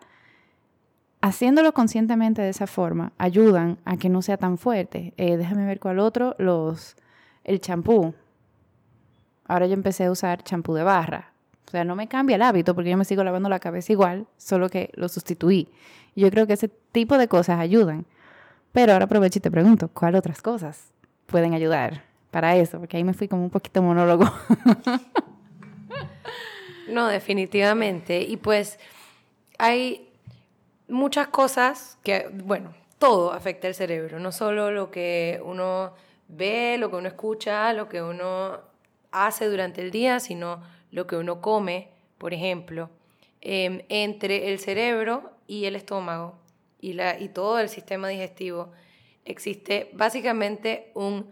[1.21, 5.13] haciéndolo conscientemente de esa forma, ayudan a que no sea tan fuerte.
[5.17, 6.95] Eh, déjame ver cuál otro, los,
[7.43, 8.13] el champú.
[9.45, 11.31] Ahora yo empecé a usar champú de barra
[11.67, 14.27] o sea, no me cambia el hábito porque yo me sigo lavando la cabeza igual,
[14.35, 15.69] solo que lo sustituí.
[16.17, 18.05] Yo creo que ese tipo de cosas ayudan.
[18.73, 20.91] Pero ahora aprovecho y te pregunto, ¿cuáles otras cosas
[21.27, 22.77] pueden ayudar para eso?
[22.77, 24.25] Porque ahí me fui como un poquito monólogo.
[26.89, 28.21] no, definitivamente.
[28.21, 28.77] Y pues
[29.57, 30.10] hay
[30.91, 35.93] muchas cosas que, bueno, todo afecta el cerebro, no solo lo que uno
[36.27, 38.59] ve, lo que uno escucha, lo que uno
[39.11, 42.89] hace durante el día, sino lo que uno come, por ejemplo,
[43.41, 46.35] em, entre el cerebro y el estómago
[46.79, 48.71] y, la, y todo el sistema digestivo,
[49.25, 51.31] existe básicamente un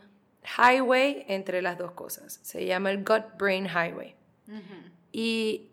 [0.57, 2.39] highway entre las dos cosas.
[2.43, 4.15] Se llama el gut-brain highway.
[5.11, 5.68] Y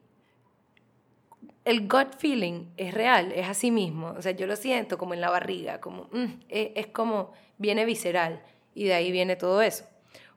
[1.66, 4.14] el gut feeling es real, es así mismo.
[4.16, 7.84] O sea, yo lo siento como en la barriga, como mm, es, es, como viene
[7.84, 8.40] visceral
[8.72, 9.84] y de ahí viene todo eso.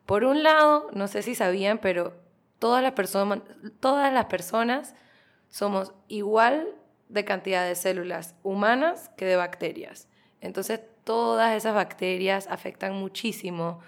[0.06, 2.14] Por un lado, no sé si sabían, pero
[2.58, 3.42] todas las, personas,
[3.78, 4.96] todas las personas
[5.48, 6.74] somos igual
[7.08, 10.08] de cantidad de células humanas que de bacterias.
[10.40, 13.78] Entonces, todas esas bacterias afectan muchísimo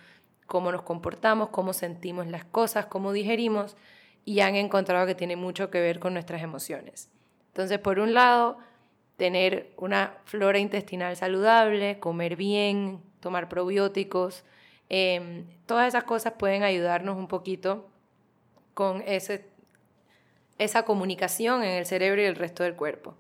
[0.47, 3.77] cómo nos comportamos, cómo sentimos las cosas, cómo digerimos
[4.25, 7.11] y han encontrado que tiene mucho que ver con nuestras emociones.
[7.53, 8.57] Entonces, por un lado,
[9.17, 14.43] tener una flora intestinal saludable, comer bien, tomar probióticos,
[14.88, 17.88] em, todas esas cosas pueden ayudarnos un poquito
[18.73, 19.05] con
[20.59, 23.17] esa comunicación en el cerebro y el resto del cuerpo.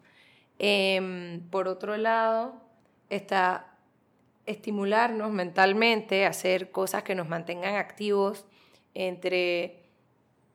[0.58, 2.54] Em, por otro lado,
[3.10, 3.66] está
[4.46, 8.46] estimularnos mentalmente, hacer cosas que nos mantengan activos
[8.94, 9.81] entre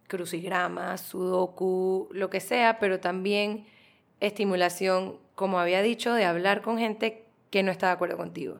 [0.08, 3.66] crucigramas, sudoku, lo que sea, pero también
[4.20, 8.60] estimulación, como había dicho, de hablar con gente que no está de acuerdo contigo.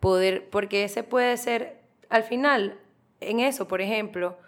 [0.00, 2.78] Poder, porque ese puede ser, al final,
[3.20, 4.38] en eso, por ejemplo,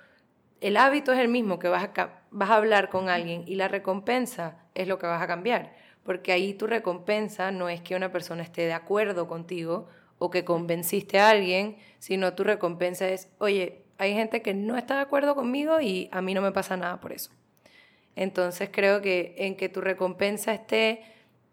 [0.61, 3.68] el hábito es el mismo que vas a, vas a hablar con alguien y la
[3.68, 8.12] recompensa es lo que vas a cambiar, porque ahí tu recompensa no es que una
[8.12, 13.84] persona esté de acuerdo contigo o que convenciste a alguien, sino tu recompensa es, oye,
[13.98, 17.00] hay gente que no está de acuerdo conmigo y a mí no me pasa nada
[17.00, 17.30] por eso.
[18.16, 21.02] Entonces creo que en que tu recompensa esté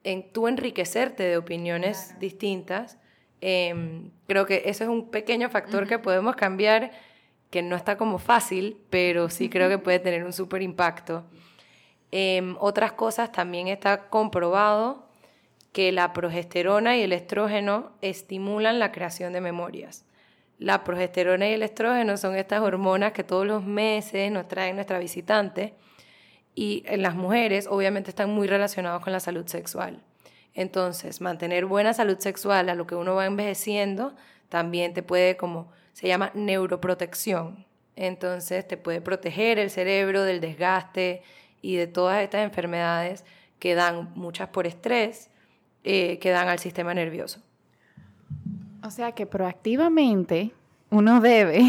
[0.04, 2.98] en tú enriquecerte de opiniones distintas,
[3.42, 6.92] em, creo que eso es un pequeño factor que podemos cambiar
[7.50, 11.26] que no está como fácil, pero sí creo que puede tener un súper impacto.
[12.12, 15.08] Em, otras cosas también está comprobado
[15.72, 20.06] que la progesterona y el estrógeno estimulan la creación de memorias.
[20.62, 25.00] La progesterona y el estrógeno son estas hormonas que todos los meses nos traen nuestra
[25.00, 25.74] visitante
[26.54, 30.04] y en las mujeres obviamente están muy relacionados con la salud sexual.
[30.54, 34.14] Entonces, mantener buena salud sexual a lo que uno va envejeciendo
[34.50, 37.66] también te puede como se llama neuroprotección.
[37.96, 41.24] Entonces, te puede proteger el cerebro del desgaste
[41.64, 43.26] y de todas estas enfermedades
[43.58, 45.32] que dan muchas por estrés,
[45.84, 47.42] eh, que dan al sistema nervioso.
[48.84, 50.52] O sea que proactivamente
[50.90, 51.64] uno debe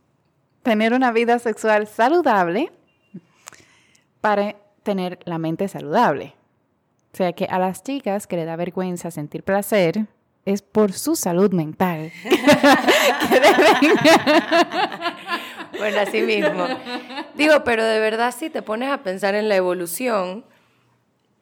[0.62, 2.72] tener una vida sexual saludable
[4.20, 6.34] para tener la mente saludable.
[7.12, 10.06] O sea que a las chicas que le da vergüenza sentir placer
[10.44, 12.12] es por su salud mental.
[15.78, 16.66] bueno, así mismo.
[17.34, 20.44] Digo, pero de verdad si te pones a pensar en la evolución,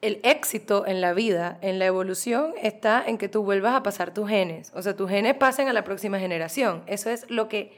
[0.01, 4.13] el éxito en la vida, en la evolución, está en que tú vuelvas a pasar
[4.13, 4.71] tus genes.
[4.73, 6.83] O sea, tus genes pasen a la próxima generación.
[6.87, 7.77] Eso es lo que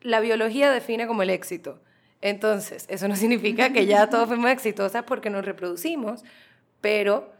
[0.00, 1.80] la biología define como el éxito.
[2.20, 6.22] Entonces, eso no significa que ya todos fuimos exitosas porque nos reproducimos,
[6.80, 7.32] pero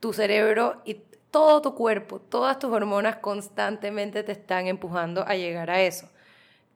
[0.00, 5.70] tu cerebro y todo tu cuerpo, todas tus hormonas constantemente te están empujando a llegar
[5.70, 6.08] a eso.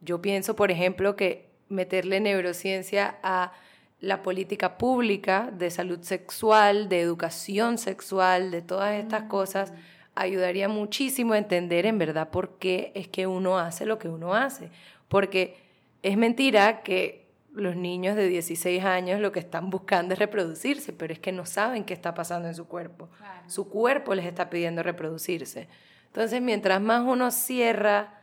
[0.01, 3.53] Yo pienso, por ejemplo, que meterle neurociencia a
[4.01, 9.29] la política pública de salud sexual, de educación sexual, de todas estas mm.
[9.29, 9.73] cosas,
[10.15, 14.35] ayudaría muchísimo a entender en verdad por qué es que uno hace lo que uno
[14.35, 14.71] hace.
[15.09, 15.57] Porque
[16.03, 21.13] es mentira que los niños de 16 años lo que están buscando es reproducirse, pero
[21.13, 23.09] es que no saben qué está pasando en su cuerpo.
[23.47, 25.69] Su cuerpo les está pidiendo reproducirse.
[26.07, 28.15] Entonces, mientras más uno cierra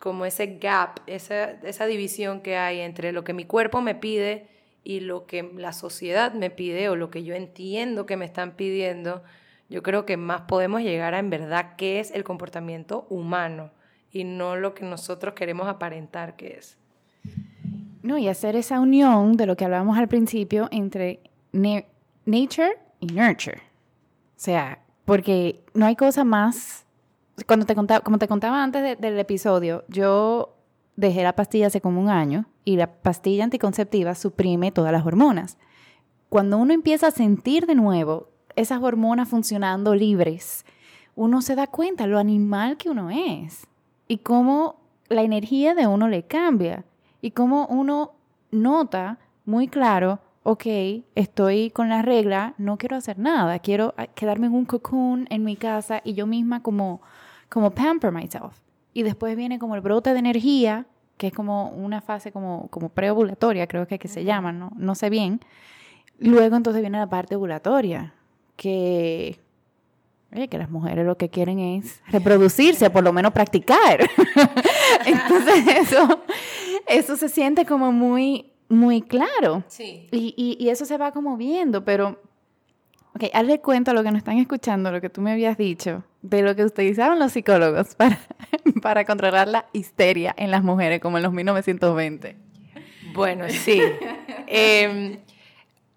[0.00, 4.48] como ese gap, esa, esa división que hay entre lo que mi cuerpo me pide
[4.88, 8.52] y lo que la sociedad me pide o lo que yo entiendo que me están
[8.52, 9.22] pidiendo,
[9.68, 13.70] yo creo que más podemos llegar a en verdad qué es el comportamiento humano
[14.10, 16.78] y no lo que nosotros queremos aparentar que es.
[18.02, 21.20] No, y hacer esa unión de lo que hablábamos al principio entre
[21.52, 23.58] nature y nurture.
[23.58, 26.86] O sea, porque no hay cosa más.
[27.46, 30.56] Cuando te contaba, como te contaba antes del episodio, yo
[30.96, 35.56] dejé la pastilla hace como un año y la pastilla anticonceptiva suprime todas las hormonas.
[36.28, 40.66] Cuando uno empieza a sentir de nuevo esas hormonas funcionando libres,
[41.16, 43.66] uno se da cuenta lo animal que uno es
[44.06, 46.84] y cómo la energía de uno le cambia
[47.22, 48.12] y cómo uno
[48.50, 50.66] nota muy claro, ok,
[51.14, 55.56] estoy con la regla, no quiero hacer nada, quiero quedarme en un cocoon en mi
[55.56, 57.00] casa y yo misma como,
[57.48, 58.60] como pamper myself.
[58.92, 60.84] Y después viene como el brote de energía,
[61.18, 64.70] que es como una fase como, como preovulatoria, creo que, que se llama, ¿no?
[64.76, 65.40] no sé bien.
[66.18, 68.14] Luego entonces viene la parte ovulatoria,
[68.56, 69.38] que,
[70.32, 74.00] oye, que las mujeres lo que quieren es reproducirse, por lo menos practicar.
[75.06, 76.22] entonces eso,
[76.86, 79.64] eso se siente como muy, muy claro.
[79.66, 80.08] Sí.
[80.10, 82.20] Y, y, y eso se va como viendo, pero
[83.20, 86.04] Ok, hazle cuenta a lo que nos están escuchando, lo que tú me habías dicho,
[86.22, 88.16] de lo que utilizaron los psicólogos para,
[88.80, 92.36] para controlar la histeria en las mujeres, como en los 1920.
[93.12, 93.82] Bueno, sí.
[94.46, 95.18] eh,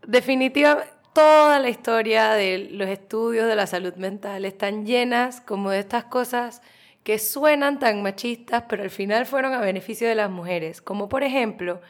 [0.08, 5.78] definitivamente, toda la historia de los estudios de la salud mental están llenas como de
[5.78, 6.64] estas cosas
[7.04, 10.82] que suenan tan machistas, pero al final fueron a beneficio de las mujeres.
[10.82, 11.82] Como por ejemplo,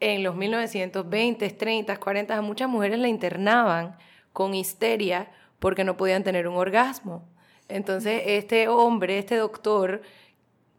[0.00, 3.96] en los 1920, 30, 40, a muchas mujeres la internaban
[4.32, 7.28] con histeria porque no podían tener un orgasmo.
[7.68, 10.02] Entonces, este hombre, este doctor,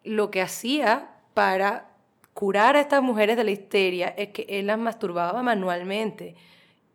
[0.04, 1.92] lo que hacía para
[2.34, 6.36] curar a estas mujeres de la histeria es que él las masturbaba manualmente.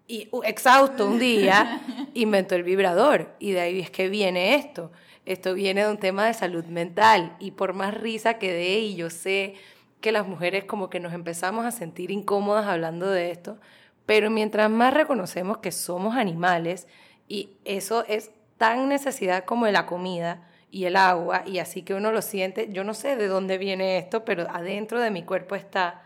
[0.08, 1.80] Y exhausto un día,
[2.14, 3.34] inventó el vibrador.
[3.38, 4.92] Y de ahí es que viene esto.
[5.24, 7.36] Esto viene de un tema de salud mental.
[7.40, 9.54] Y por más risa que dé, y yo sé
[10.00, 13.58] que las mujeres como que nos empezamos a sentir incómodas hablando de esto,
[14.06, 16.86] pero mientras más reconocemos que somos animales,
[17.28, 22.12] y eso es tan necesidad como la comida y el agua, y así que uno
[22.12, 26.02] lo siente, yo no sé de dónde viene esto, pero adentro de mi cuerpo está,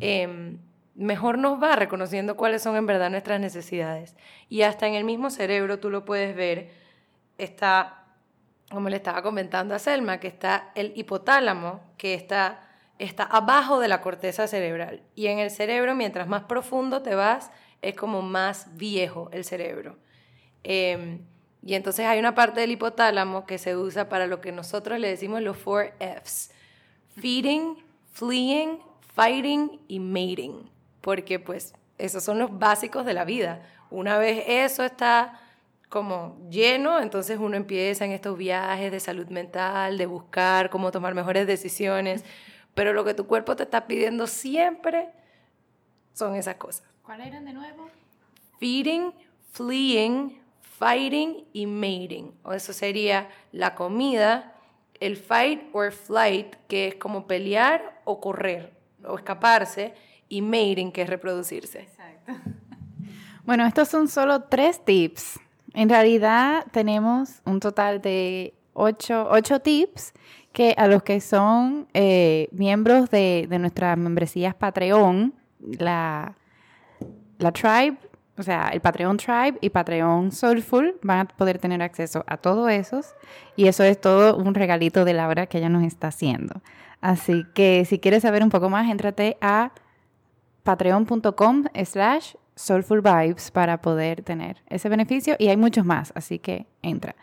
[0.00, 0.58] em,
[0.94, 4.14] mejor nos va reconociendo cuáles son en verdad nuestras necesidades.
[4.48, 6.70] Y hasta en el mismo cerebro tú lo puedes ver,
[7.38, 8.04] está,
[8.70, 12.63] como le estaba comentando a Selma, que está el hipotálamo, que está
[12.98, 15.02] está abajo de la corteza cerebral.
[15.14, 17.50] Y en el cerebro, mientras más profundo te vas,
[17.82, 19.98] es como más viejo el cerebro.
[20.62, 21.20] Em,
[21.62, 25.08] y entonces hay una parte del hipotálamo que se usa para lo que nosotros le
[25.08, 26.50] decimos los four Fs.
[27.20, 27.76] Feeding,
[28.12, 28.78] fleeing,
[29.14, 30.70] fighting y mating.
[31.00, 33.62] Porque pues esos son los básicos de la vida.
[33.90, 35.40] Una vez eso está
[35.88, 41.14] como lleno, entonces uno empieza en estos viajes de salud mental, de buscar cómo tomar
[41.14, 42.24] mejores decisiones,
[42.74, 45.08] pero lo que tu cuerpo te está pidiendo siempre
[46.12, 46.86] son esas cosas.
[47.02, 47.88] ¿Cuáles eran de nuevo?
[48.58, 49.12] Feeding,
[49.52, 50.40] fleeing,
[50.78, 52.32] fighting y mating.
[52.42, 54.54] O eso sería la comida,
[55.00, 58.72] el fight or flight, que es como pelear o correr
[59.06, 59.94] o escaparse,
[60.28, 61.80] y mating, que es reproducirse.
[61.80, 62.32] Exacto.
[63.44, 65.38] Bueno, estos son solo tres tips.
[65.74, 70.14] En realidad tenemos un total de ocho, tips
[70.54, 76.36] que a los que son eh, miembros de, de nuestras membresías Patreon, la,
[77.38, 77.98] la Tribe,
[78.38, 82.70] o sea, el Patreon Tribe y Patreon Soulful van a poder tener acceso a todos
[82.70, 83.14] esos.
[83.56, 86.62] Y eso es todo un regalito de Laura que ella nos está haciendo.
[87.00, 89.72] Así que si quieres saber un poco más, entrate a
[90.62, 96.66] patreon.com slash soulful vibes para poder tener ese beneficio y hay muchos más, así que
[96.80, 97.16] entra.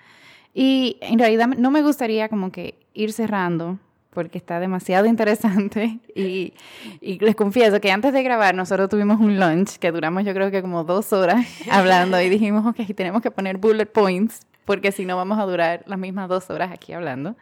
[0.54, 3.80] Y en realidad no me gustaría como que ir cerrando
[4.12, 6.54] porque está demasiado interesante y,
[7.02, 10.62] les confieso que antes de grabar nosotros tuvimos un lunch que duramos yo creo que
[10.62, 15.18] como dos horas hablando y dijimos, ok, tenemos que poner bullet points porque si no
[15.18, 17.36] vamos a durar las mismas dos horas aquí hablando.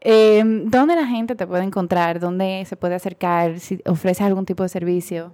[0.00, 2.20] Eh, ¿Dónde la gente te puede encontrar?
[2.20, 3.60] ¿Dónde se puede acercar?
[3.60, 5.32] Si ofreces algún tipo de servicio.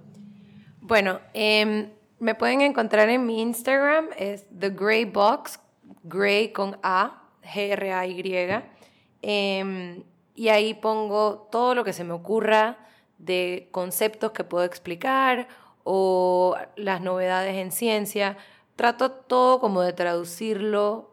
[0.81, 1.89] Bueno, em,
[2.19, 5.59] me pueden encontrar en mi Instagram, es The Gray Box,
[6.03, 8.76] Gray con A, G-R-A-Y.
[9.21, 10.03] Em,
[10.35, 12.77] y ahí pongo todo lo que se me ocurra
[13.17, 15.47] de conceptos que puedo explicar
[15.83, 18.37] o las novedades en ciencia.
[18.75, 21.11] Trato todo como de traducirlo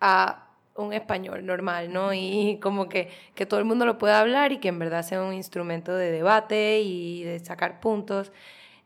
[0.00, 0.46] a
[0.76, 2.12] un español normal, ¿no?
[2.14, 5.22] Y como que, que todo el mundo lo pueda hablar y que en verdad sea
[5.22, 8.32] un instrumento de debate y de sacar puntos.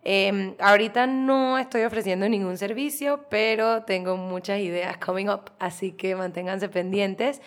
[0.03, 6.15] Em, ahorita no estoy ofreciendo ningún servicio, pero tengo muchas ideas coming up, así que
[6.15, 7.41] manténganse pendientes.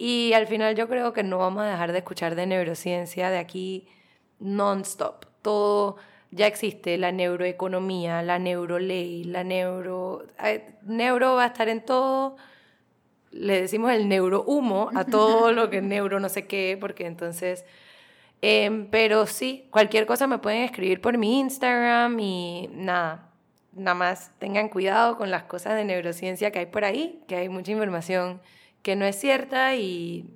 [0.00, 3.38] Y al final yo creo que no vamos a dejar de escuchar de neurociencia de
[3.38, 3.86] aquí
[4.38, 5.26] non-stop.
[5.42, 5.96] Todo
[6.30, 10.24] ya existe, la neuroeconomía, la neuroley, la neuro...
[10.82, 12.36] Neuro va a estar en todo.
[13.30, 17.64] Le decimos el neurohumo a todo lo que es neuro no sé qué, porque entonces
[18.42, 23.28] Em, pero sí, cualquier cosa me pueden escribir por mi Instagram y nada,
[23.72, 27.48] nada más tengan cuidado con las cosas de neurociencia que hay por ahí, que hay
[27.50, 28.40] mucha información
[28.82, 30.30] que no es cierta y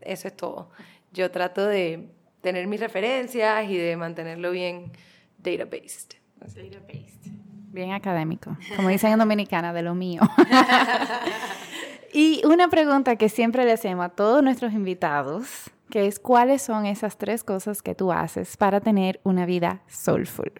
[0.00, 0.70] eso es todo.
[1.12, 2.08] Yo trato de
[2.40, 4.92] tener mis referencias y de mantenerlo bien
[5.38, 6.16] databased.
[6.36, 7.32] Databased.
[7.70, 10.20] Bien académico, como dicen en Dominicana, de lo mío.
[12.12, 16.86] y una pregunta que siempre le hacemos a todos nuestros invitados que es cuáles son
[16.86, 20.50] esas tres cosas que tú haces para tener una vida soulful.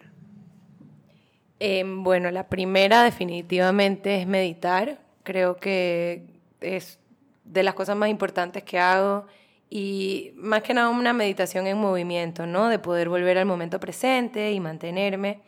[1.59, 4.99] Em, bueno, la primera definitivamente es meditar.
[5.23, 6.27] Creo que
[6.61, 6.99] es
[7.43, 9.25] de las cosas más importantes que hago
[9.69, 12.69] y más que nada una meditación en movimiento, ¿no?
[12.69, 15.41] De poder volver al momento presente y mantenerme.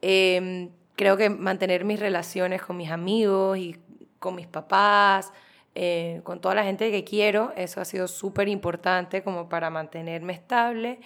[0.00, 3.76] Em, creo que mantener mis relaciones con mis amigos y
[4.18, 5.32] con mis papás,
[5.74, 7.52] eh, con toda la gente que quiero.
[7.56, 11.00] Eso ha sido súper importante como para mantenerme estable.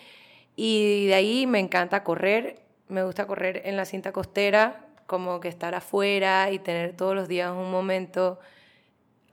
[0.57, 2.61] Y de ahí me encanta correr.
[2.89, 7.29] Me gusta correr en la cinta costera, como que estar afuera y tener todos los
[7.29, 8.39] días un momento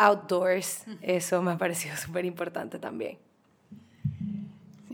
[0.08, 0.86] outdoors.
[1.02, 3.18] Eso me ha parecido súper importante también.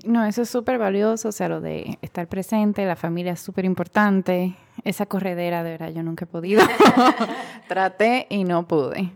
[0.05, 3.65] No, eso es súper valioso, o sea, lo de estar presente, la familia es súper
[3.65, 4.55] importante.
[4.85, 6.63] Esa corredera, de verdad, yo nunca he podido.
[7.67, 9.11] Traté y no pude.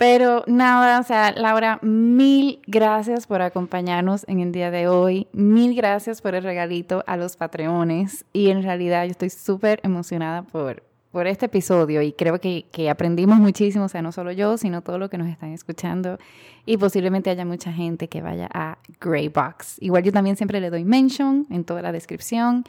[0.00, 5.28] Pero nada, o sea, Laura, mil gracias por acompañarnos en el día de hoy.
[5.32, 8.24] Mil gracias por el regalito a los Patreones.
[8.32, 10.82] Y en realidad yo estoy súper emocionada por,
[11.12, 14.82] por este episodio y creo que, que, aprendimos muchísimo, o sea, no solo yo, sino
[14.82, 16.18] todo lo que nos están escuchando
[16.66, 19.76] y posiblemente haya mucha gente que vaya a Greybox.
[19.80, 22.64] Igual yo también siempre le doy mention en toda la descripción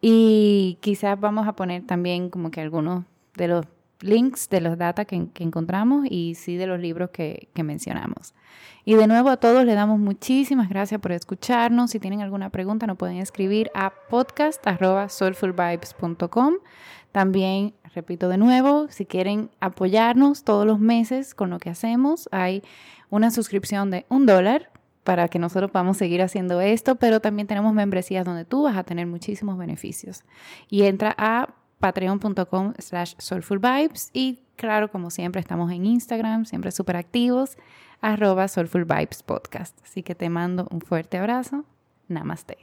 [0.00, 3.04] y quizás vamos a poner también como que algunos
[3.36, 3.66] de los
[4.00, 8.34] links de los data que, encontramos y sí de los libros que, mencionamos.
[8.84, 11.92] Y de nuevo a todos les damos muchísimas gracias por escucharnos.
[11.92, 16.54] Si tienen alguna pregunta nos pueden escribir a podcast.soulfulvibes.com.
[17.12, 22.62] También, repito de nuevo, si quieren apoyarnos todos los meses con lo que hacemos, hay
[23.10, 24.70] una suscripción de un dólar
[25.04, 28.84] para que nosotros podamos seguir haciendo esto, pero también tenemos membresías donde tú vas a
[28.84, 30.24] tener muchísimos beneficios.
[30.68, 36.96] Y entra a patreon.com slash soulfulvibes y claro, como siempre, estamos en Instagram, siempre súper
[36.96, 37.56] activos,
[38.00, 39.78] arroba soulfulvibespodcast.
[39.84, 41.64] Así que te mando un fuerte abrazo.
[42.08, 42.58] Namaste.